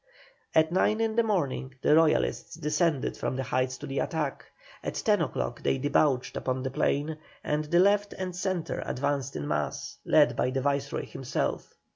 [0.55, 4.45] At nine in the morning the Royalists descended from the heights to the attack.
[4.83, 9.47] At ten o'clock they debouched upon the plain, and the left and centre advanced in
[9.47, 11.75] mass, led by the Viceroy himself.